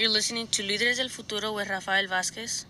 You're 0.00 0.08
listening 0.08 0.46
to 0.52 0.62
Líderes 0.62 0.96
del 0.96 1.10
Futuro 1.10 1.52
with 1.52 1.68
Rafael 1.68 2.06
Vázquez. 2.06 2.64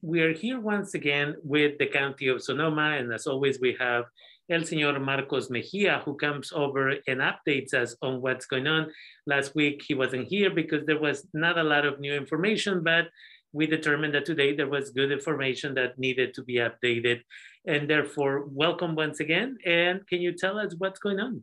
We 0.00 0.20
are 0.20 0.32
here 0.32 0.60
once 0.60 0.94
again 0.94 1.34
with 1.42 1.76
the 1.78 1.88
County 1.88 2.28
of 2.28 2.40
Sonoma, 2.40 2.98
and 2.98 3.12
as 3.12 3.26
always, 3.26 3.58
we 3.60 3.76
have 3.80 4.04
El 4.48 4.60
Señor 4.60 5.04
Marcos 5.04 5.50
Mejia, 5.50 6.00
who 6.04 6.14
comes 6.14 6.52
over 6.52 6.90
and 7.08 7.20
updates 7.20 7.74
us 7.74 7.96
on 8.00 8.20
what's 8.20 8.46
going 8.46 8.68
on. 8.68 8.92
Last 9.26 9.56
week, 9.56 9.82
he 9.88 9.94
wasn't 9.94 10.28
here 10.28 10.50
because 10.50 10.86
there 10.86 11.00
was 11.00 11.26
not 11.34 11.58
a 11.58 11.64
lot 11.64 11.84
of 11.84 11.98
new 11.98 12.14
information, 12.14 12.84
but 12.84 13.08
we 13.52 13.66
determined 13.66 14.14
that 14.14 14.24
today 14.24 14.54
there 14.54 14.68
was 14.68 14.90
good 14.90 15.10
information 15.10 15.74
that 15.74 15.98
needed 15.98 16.32
to 16.34 16.44
be 16.44 16.58
updated. 16.58 17.22
And 17.66 17.90
therefore, 17.90 18.44
welcome 18.46 18.94
once 18.94 19.18
again. 19.18 19.58
And 19.66 20.06
can 20.06 20.20
you 20.20 20.32
tell 20.32 20.60
us 20.60 20.76
what's 20.78 21.00
going 21.00 21.18
on? 21.18 21.42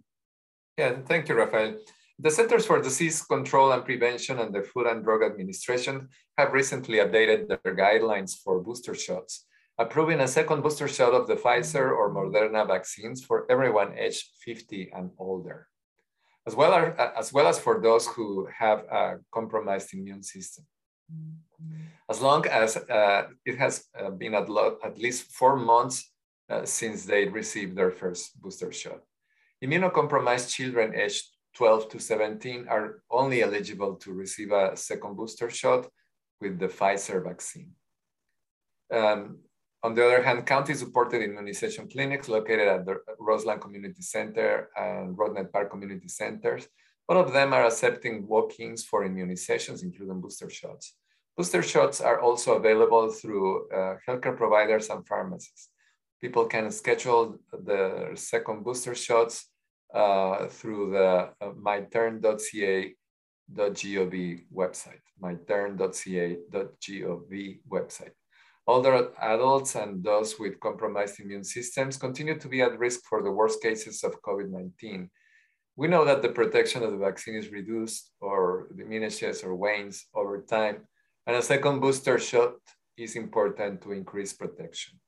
Yeah, 0.77 1.01
thank 1.05 1.27
you, 1.27 1.35
Rafael. 1.35 1.75
The 2.17 2.31
Centers 2.31 2.65
for 2.65 2.81
Disease 2.81 3.21
Control 3.23 3.73
and 3.73 3.83
Prevention 3.83 4.39
and 4.39 4.55
the 4.55 4.63
Food 4.63 4.87
and 4.87 5.03
Drug 5.03 5.21
Administration 5.21 6.07
have 6.37 6.53
recently 6.53 6.99
updated 6.99 7.49
their 7.49 7.75
guidelines 7.75 8.37
for 8.41 8.61
booster 8.61 8.95
shots, 8.95 9.45
approving 9.77 10.21
a 10.21 10.27
second 10.27 10.63
booster 10.63 10.87
shot 10.87 11.13
of 11.13 11.27
the 11.27 11.35
Pfizer 11.35 11.91
or 11.91 12.15
Moderna 12.15 12.65
vaccines 12.65 13.21
for 13.21 13.45
everyone 13.51 13.97
aged 13.97 14.29
50 14.45 14.91
and 14.95 15.11
older, 15.19 15.67
as 16.47 16.55
well 16.55 16.73
as, 16.73 17.11
as, 17.17 17.33
well 17.33 17.47
as 17.47 17.59
for 17.59 17.81
those 17.81 18.07
who 18.07 18.47
have 18.57 18.79
a 18.89 19.19
compromised 19.33 19.93
immune 19.93 20.23
system. 20.23 20.65
As 22.09 22.21
long 22.21 22.47
as 22.47 22.77
uh, 22.77 23.27
it 23.45 23.57
has 23.57 23.83
uh, 23.99 24.09
been 24.11 24.35
at, 24.35 24.47
at, 24.85 24.97
least 24.97 25.33
four 25.33 25.57
months 25.57 26.11
uh, 26.49 26.63
since 26.63 27.03
they 27.03 27.27
received 27.27 27.75
their 27.75 27.91
first 27.91 28.39
booster 28.41 28.71
shot. 28.71 29.01
Immunocompromised 29.61 30.49
children 30.49 30.95
aged 30.95 31.34
12 31.55 31.89
to 31.89 31.99
17 31.99 32.67
are 32.69 33.01
only 33.09 33.41
eligible 33.41 33.95
to 33.95 34.13
receive 34.13 34.51
a 34.51 34.75
second 34.75 35.15
booster 35.15 35.49
shot 35.49 35.87
with 36.41 36.59
the 36.59 36.67
Pfizer 36.67 37.23
vaccine. 37.23 37.71
Um, 38.91 39.39
on 39.81 39.93
the 39.93 40.05
other 40.05 40.21
hand, 40.21 40.45
county-supported 40.45 41.21
immunization 41.21 41.87
clinics 41.87 42.27
located 42.27 42.67
at 42.67 42.85
the 42.85 42.97
Roseland 43.19 43.61
Community 43.61 44.01
Center 44.01 44.69
and 44.75 45.15
Rohnert 45.15 45.51
Park 45.51 45.69
Community 45.69 46.07
Centers, 46.07 46.67
all 47.07 47.17
of 47.17 47.33
them 47.33 47.53
are 47.53 47.65
accepting 47.65 48.27
walk-ins 48.27 48.83
for 48.83 49.07
immunizations, 49.07 49.83
including 49.83 50.19
booster 50.21 50.49
shots. 50.49 50.95
Booster 51.37 51.61
shots 51.61 52.01
are 52.01 52.19
also 52.19 52.53
available 52.53 53.09
through 53.09 53.69
uh, 53.69 53.95
healthcare 54.07 54.35
providers 54.35 54.89
and 54.89 55.07
pharmacies. 55.07 55.69
People 56.19 56.45
can 56.45 56.71
schedule 56.71 57.37
the 57.51 58.11
second 58.15 58.63
booster 58.63 58.95
shots 58.95 59.49
uh, 59.95 60.47
through 60.47 60.91
the 60.91 61.29
uh, 61.39 61.51
myturn.ca.gov 61.51 62.95
website, 64.53 65.05
myturn.ca.gov 65.23 66.51
website. 67.71 68.11
Older 68.67 69.11
adults 69.21 69.75
and 69.75 70.03
those 70.03 70.37
with 70.39 70.59
compromised 70.59 71.19
immune 71.19 71.43
systems 71.43 71.97
continue 71.97 72.37
to 72.37 72.47
be 72.47 72.61
at 72.61 72.77
risk 72.77 73.01
for 73.07 73.21
the 73.23 73.31
worst 73.31 73.61
cases 73.61 74.03
of 74.03 74.21
COVID-19. 74.21 75.07
We 75.77 75.87
know 75.87 76.03
that 76.03 76.21
the 76.21 76.29
protection 76.29 76.83
of 76.83 76.91
the 76.91 76.97
vaccine 76.97 77.35
is 77.35 77.51
reduced 77.51 78.11
or 78.19 78.67
diminishes 78.75 79.43
or 79.43 79.55
wanes 79.55 80.07
over 80.13 80.41
time, 80.41 80.87
and 81.27 81.35
a 81.37 81.41
second 81.41 81.79
booster 81.79 82.17
shot 82.19 82.55
is 82.97 83.15
important 83.15 83.81
to 83.83 83.91
increase 83.91 84.33
protection. 84.33 84.99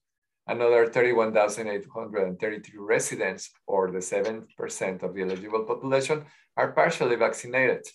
Another 0.48 0.88
31,833 0.88 2.80
residents, 2.80 3.52
or 3.66 3.92
the 3.92 4.00
7% 4.00 5.04
of 5.04 5.14
the 5.14 5.22
eligible 5.22 5.64
population, 5.64 6.26
are 6.58 6.74
partially 6.74 7.16
vaccinated. 7.16 7.88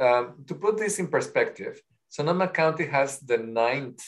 Um, 0.00 0.44
to 0.48 0.56
put 0.56 0.78
this 0.78 0.98
in 0.98 1.06
perspective, 1.08 1.80
Sonoma 2.08 2.48
County 2.48 2.86
has 2.86 3.20
the 3.20 3.38
ninth 3.38 4.02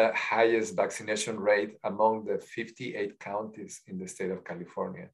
uh, 0.00 0.12
highest 0.14 0.76
vaccination 0.82 1.36
rate 1.38 1.72
among 1.84 2.24
the 2.24 2.38
58 2.38 3.18
counties 3.20 3.82
in 3.86 3.98
the 3.98 4.08
state 4.08 4.30
of 4.30 4.44
California. 4.44 5.08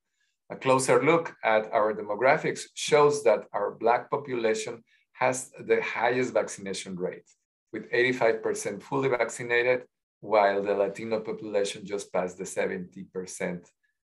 A 0.51 0.57
closer 0.57 1.03
look 1.03 1.35
at 1.43 1.73
our 1.73 1.93
demographics 1.93 2.63
shows 2.75 3.25
that 3.25 3.43
our 3.53 3.71
Black 3.83 4.03
population 4.11 4.75
has 5.15 5.51
the 5.71 5.81
highest 5.83 6.33
vaccination 6.41 6.95
rate, 6.97 7.29
with 7.73 7.91
85% 7.91 8.83
fully 8.83 9.09
vaccinated, 9.09 9.81
while 10.21 10.63
the 10.63 10.75
Latino 10.75 11.21
population 11.21 11.85
just 11.85 12.13
passed 12.13 12.39
the 12.39 12.45
70% 12.45 13.65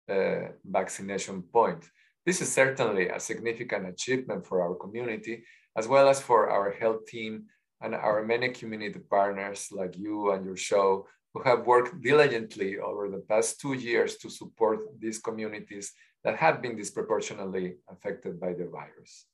uh, 0.09 0.51
vaccination 0.63 1.41
point. 1.41 1.83
This 2.25 2.41
is 2.41 2.51
certainly 2.51 3.05
a 3.09 3.19
significant 3.19 3.87
achievement 3.87 4.45
for 4.45 4.61
our 4.61 4.75
community, 4.75 5.43
as 5.75 5.87
well 5.87 6.07
as 6.09 6.21
for 6.21 6.49
our 6.49 6.71
health 6.71 7.05
team 7.07 7.45
and 7.81 7.93
our 7.95 8.23
many 8.23 8.49
community 8.49 8.99
partners 8.99 9.67
like 9.71 9.97
you 9.97 10.31
and 10.31 10.45
your 10.45 10.57
show 10.57 11.07
who 11.33 11.41
have 11.43 11.67
worked 11.67 12.01
diligently 12.01 12.79
over 12.79 13.09
the 13.09 13.23
past 13.29 13.59
two 13.59 13.73
years 13.73 14.17
to 14.17 14.29
support 14.29 14.79
these 14.99 15.19
communities 15.19 15.93
that 16.23 16.35
have 16.37 16.61
been 16.61 16.75
disproportionately 16.75 17.75
affected 17.89 18.39
by 18.39 18.53
the 18.53 18.65
virus. 18.65 19.25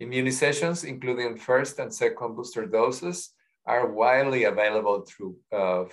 Immunizations, 0.00 0.84
including 0.84 1.36
first 1.36 1.78
and 1.78 1.92
second 1.92 2.36
booster 2.36 2.66
doses, 2.66 3.30
are 3.66 3.92
widely 3.92 4.44
available 4.44 5.04
through 5.08 5.36
uh, 5.52 5.84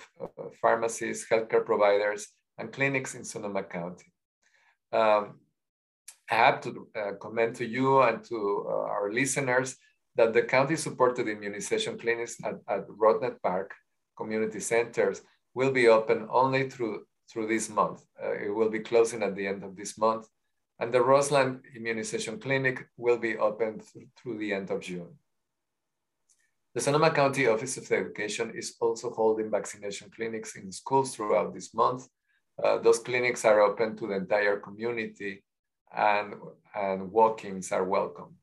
pharmacies, 0.60 1.26
healthcare 1.28 1.64
providers, 1.64 2.28
and 2.58 2.72
clinics 2.72 3.14
in 3.14 3.24
Sonoma 3.24 3.64
County. 3.64 4.12
Um, 4.92 5.40
I 6.30 6.34
have 6.36 6.60
to 6.62 6.88
uh, 6.96 7.12
commend 7.20 7.56
to 7.56 7.66
you 7.66 8.00
and 8.02 8.24
to 8.24 8.66
uh, 8.68 8.72
our 8.72 9.12
listeners 9.12 9.76
that 10.16 10.32
the 10.32 10.42
county 10.42 10.76
supported 10.76 11.28
immunization 11.28 11.98
clinics 11.98 12.36
at, 12.44 12.56
at 12.68 12.86
Rohnert 12.88 13.40
Park 13.42 13.74
community 14.16 14.60
centers 14.60 15.22
will 15.54 15.70
be 15.70 15.88
open 15.88 16.28
only 16.30 16.70
through, 16.70 17.04
through 17.30 17.48
this 17.48 17.68
month. 17.68 18.04
Uh, 18.22 18.34
it 18.34 18.54
will 18.54 18.70
be 18.70 18.80
closing 18.80 19.22
at 19.22 19.34
the 19.34 19.46
end 19.46 19.64
of 19.64 19.76
this 19.76 19.98
month. 19.98 20.26
And 20.80 20.92
the 20.92 21.02
Roseland 21.02 21.60
Immunization 21.76 22.40
Clinic 22.40 22.86
will 22.96 23.18
be 23.18 23.36
open 23.36 23.78
th 23.78 24.08
through 24.16 24.38
the 24.38 24.52
end 24.52 24.70
of 24.70 24.80
June. 24.80 25.12
The 26.74 26.80
Sonoma 26.80 27.10
County 27.12 27.46
Office 27.46 27.76
of 27.76 27.90
Education 27.92 28.50
is 28.52 28.74
also 28.80 29.10
holding 29.10 29.48
vaccination 29.48 30.10
clinics 30.10 30.56
in 30.56 30.72
schools 30.72 31.14
throughout 31.14 31.54
this 31.54 31.72
month. 31.72 32.08
Uh, 32.62 32.78
those 32.78 32.98
clinics 32.98 33.44
are 33.44 33.60
open 33.60 33.96
to 33.96 34.08
the 34.08 34.16
entire 34.16 34.58
community 34.58 35.44
and, 35.96 36.34
and 36.74 37.12
walk-ins 37.12 37.70
are 37.70 37.84
welcome. 37.84 38.34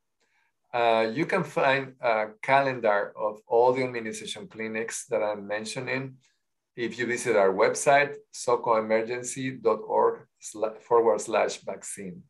Uh, 0.74 1.10
you 1.14 1.26
can 1.26 1.44
find 1.44 1.96
a 2.02 2.28
calendar 2.42 3.12
of 3.18 3.42
all 3.46 3.74
the 3.74 3.84
immunization 3.84 4.48
clinics 4.48 5.06
that 5.08 5.22
I'm 5.22 5.46
mentioning 5.46 6.16
if 6.76 6.98
you 6.98 7.06
visit 7.06 7.36
our 7.36 7.52
website, 7.54 8.16
socoemergency.org 8.34 10.20
forward 10.80 11.22
slash 11.22 11.58
vaccine. 11.58 12.24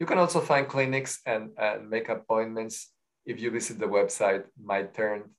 You 0.00 0.06
can 0.06 0.18
also 0.18 0.40
find 0.40 0.66
clinics 0.68 1.20
and, 1.24 1.50
and 1.56 1.88
make 1.88 2.08
appointments 2.08 2.92
if 3.24 3.40
you 3.40 3.50
visit 3.52 3.78
the 3.78 3.86
website 3.86 4.44
myturn.ca.gov. 4.62 5.30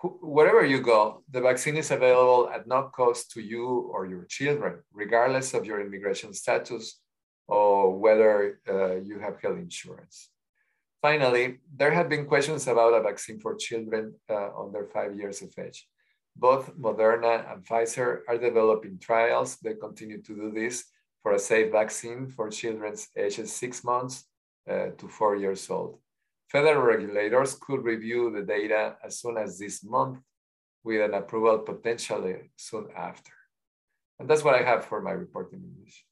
Wherever 0.00 0.64
you 0.64 0.80
go, 0.80 1.24
the 1.28 1.40
vaccine 1.40 1.76
is 1.76 1.90
available 1.90 2.48
at 2.54 2.68
no 2.68 2.84
cost 2.94 3.32
to 3.32 3.40
you 3.40 3.90
or 3.92 4.06
your 4.06 4.24
children, 4.26 4.78
regardless 4.92 5.54
of 5.54 5.66
your 5.66 5.80
immigration 5.80 6.32
status 6.32 7.00
or 7.48 7.98
whether 7.98 8.60
uh, 8.68 8.96
you 8.96 9.18
have 9.18 9.40
health 9.40 9.58
insurance. 9.58 10.28
Finally, 11.00 11.58
there 11.74 11.92
have 11.92 12.08
been 12.08 12.26
questions 12.26 12.66
about 12.66 12.92
a 12.92 13.02
vaccine 13.02 13.40
for 13.40 13.54
children 13.54 14.14
uh, 14.28 14.50
under 14.58 14.84
five 14.84 15.16
years 15.16 15.40
of 15.42 15.52
age. 15.58 15.88
Both 16.36 16.76
Moderna 16.76 17.50
and 17.50 17.64
Pfizer 17.64 18.20
are 18.28 18.38
developing 18.38 18.98
trials. 18.98 19.56
They 19.56 19.74
continue 19.74 20.20
to 20.22 20.34
do 20.34 20.52
this 20.52 20.84
for 21.22 21.32
a 21.32 21.38
safe 21.38 21.72
vaccine 21.72 22.28
for 22.28 22.50
children 22.50 22.94
ages 23.16 23.52
six 23.52 23.82
months 23.82 24.24
uh, 24.68 24.88
to 24.98 25.08
four 25.08 25.36
years 25.36 25.68
old. 25.70 25.98
Federal 26.50 26.82
regulators 26.82 27.54
could 27.54 27.84
review 27.84 28.30
the 28.30 28.42
data 28.42 28.96
as 29.04 29.20
soon 29.20 29.36
as 29.36 29.58
this 29.58 29.84
month 29.84 30.18
with 30.84 31.00
an 31.00 31.14
approval 31.14 31.58
potentially 31.58 32.50
soon 32.56 32.88
after. 32.96 33.32
And 34.18 34.28
that's 34.28 34.44
what 34.44 34.54
I 34.54 34.62
have 34.62 34.84
for 34.84 35.00
my 35.00 35.12
report 35.12 35.52
in 35.52 35.62
English 35.62 36.04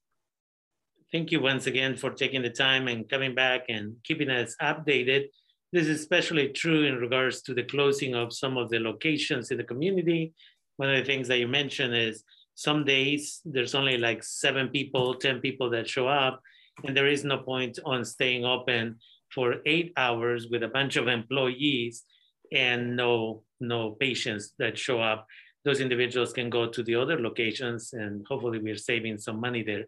thank 1.11 1.31
you 1.31 1.39
once 1.39 1.67
again 1.67 1.95
for 1.95 2.11
taking 2.11 2.41
the 2.41 2.49
time 2.49 2.87
and 2.87 3.07
coming 3.07 3.33
back 3.33 3.65
and 3.69 3.95
keeping 4.03 4.29
us 4.29 4.55
updated. 4.61 5.25
This 5.71 5.87
is 5.87 5.99
especially 5.99 6.49
true 6.49 6.83
in 6.83 6.95
regards 6.97 7.41
to 7.43 7.53
the 7.53 7.63
closing 7.63 8.15
of 8.15 8.33
some 8.33 8.57
of 8.57 8.69
the 8.69 8.79
locations 8.79 9.51
in 9.51 9.57
the 9.57 9.63
community. 9.63 10.33
One 10.77 10.89
of 10.89 10.97
the 10.97 11.05
things 11.05 11.27
that 11.27 11.39
you 11.39 11.47
mentioned 11.47 11.95
is 11.95 12.23
some 12.55 12.85
days 12.85 13.41
there's 13.45 13.75
only 13.75 13.97
like 13.97 14.23
seven 14.23 14.69
people, 14.69 15.13
10 15.15 15.39
people 15.39 15.69
that 15.71 15.89
show 15.89 16.07
up, 16.07 16.41
and 16.83 16.95
there 16.95 17.07
is 17.07 17.23
no 17.23 17.37
point 17.39 17.79
on 17.85 18.03
staying 18.03 18.45
open 18.45 18.97
for 19.33 19.55
eight 19.65 19.93
hours 19.97 20.47
with 20.49 20.63
a 20.63 20.67
bunch 20.67 20.95
of 20.95 21.07
employees 21.07 22.03
and 22.53 22.95
no 22.95 23.43
no 23.59 23.91
patients 23.91 24.53
that 24.57 24.77
show 24.77 25.01
up 25.01 25.27
those 25.65 25.81
individuals 25.81 26.31
can 26.31 26.49
go 26.49 26.65
to 26.65 26.81
the 26.83 26.95
other 26.95 27.19
locations 27.19 27.91
and 27.91 28.25
hopefully 28.29 28.57
we're 28.57 28.77
saving 28.77 29.17
some 29.17 29.41
money 29.41 29.63
there 29.63 29.83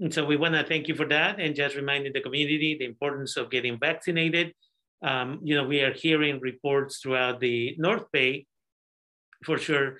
and 0.00 0.12
so 0.12 0.24
we 0.24 0.36
want 0.36 0.54
to 0.54 0.64
thank 0.64 0.88
you 0.88 0.94
for 0.94 1.06
that 1.06 1.40
and 1.40 1.54
just 1.54 1.76
reminding 1.76 2.12
the 2.12 2.20
community 2.20 2.76
the 2.78 2.84
importance 2.84 3.36
of 3.36 3.50
getting 3.50 3.78
vaccinated 3.78 4.52
um, 5.02 5.40
you 5.42 5.54
know 5.54 5.64
we 5.64 5.80
are 5.80 5.92
hearing 5.92 6.38
reports 6.40 6.98
throughout 6.98 7.40
the 7.40 7.74
north 7.78 8.06
bay 8.12 8.46
for 9.44 9.58
sure 9.58 9.98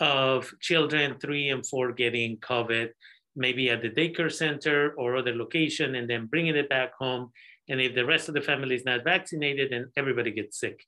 of 0.00 0.52
children 0.60 1.16
three 1.20 1.48
and 1.48 1.66
four 1.66 1.92
getting 1.92 2.36
covid 2.38 2.90
maybe 3.34 3.70
at 3.70 3.80
the 3.82 3.90
daycare 3.90 4.32
center 4.32 4.92
or 4.98 5.16
other 5.16 5.34
location 5.34 5.94
and 5.94 6.08
then 6.08 6.26
bringing 6.26 6.56
it 6.56 6.68
back 6.68 6.92
home 6.98 7.30
and 7.68 7.80
if 7.80 7.94
the 7.94 8.04
rest 8.04 8.28
of 8.28 8.34
the 8.34 8.40
family 8.40 8.74
is 8.74 8.84
not 8.84 9.04
vaccinated, 9.04 9.70
then 9.72 9.90
everybody 9.96 10.30
gets 10.30 10.58
sick. 10.58 10.84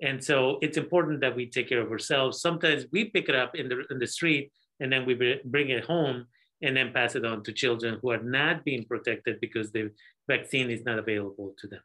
And 0.00 0.22
so 0.22 0.58
it's 0.62 0.76
important 0.76 1.20
that 1.20 1.36
we 1.36 1.46
take 1.46 1.68
care 1.68 1.80
of 1.80 1.90
ourselves. 1.90 2.40
Sometimes 2.40 2.86
we 2.92 3.06
pick 3.06 3.28
it 3.28 3.34
up 3.34 3.54
in 3.54 3.68
the, 3.68 3.84
in 3.90 3.98
the 3.98 4.06
street 4.06 4.50
and 4.80 4.92
then 4.92 5.06
we 5.06 5.14
bring 5.44 5.70
it 5.70 5.84
home 5.84 6.26
and 6.62 6.76
then 6.76 6.92
pass 6.92 7.14
it 7.14 7.24
on 7.24 7.42
to 7.44 7.52
children 7.52 7.98
who 8.00 8.10
are 8.10 8.22
not 8.22 8.64
being 8.64 8.84
protected 8.84 9.40
because 9.40 9.70
the 9.72 9.90
vaccine 10.28 10.70
is 10.70 10.84
not 10.84 10.98
available 10.98 11.54
to 11.58 11.66
them. 11.66 11.80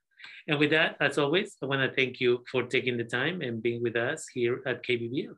And 0.47 0.59
with 0.59 0.71
that, 0.71 0.95
as 0.99 1.17
always, 1.17 1.55
I 1.61 1.65
want 1.65 1.81
to 1.81 1.95
thank 1.95 2.19
you 2.19 2.43
for 2.51 2.63
taking 2.63 2.97
the 2.97 3.03
time 3.03 3.41
and 3.41 3.61
being 3.61 3.81
with 3.83 3.95
us 3.95 4.27
here 4.33 4.61
at 4.65 4.83
KBBF. 4.85 5.35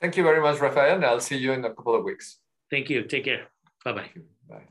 Thank 0.00 0.16
you 0.16 0.24
very 0.24 0.40
much, 0.40 0.60
Rafael, 0.60 0.96
and 0.96 1.04
I'll 1.04 1.20
see 1.20 1.36
you 1.36 1.52
in 1.52 1.64
a 1.64 1.72
couple 1.72 1.94
of 1.94 2.04
weeks. 2.04 2.38
Thank 2.70 2.90
you. 2.90 3.04
Take 3.04 3.24
care. 3.24 3.46
Bye-bye. 3.84 4.10
Bye. 4.48 4.68